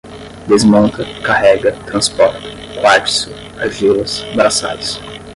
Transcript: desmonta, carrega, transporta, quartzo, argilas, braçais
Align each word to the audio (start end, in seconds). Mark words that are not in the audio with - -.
desmonta, 0.47 1.05
carrega, 1.23 1.71
transporta, 1.85 2.41
quartzo, 2.81 3.29
argilas, 3.59 4.21
braçais 4.35 4.99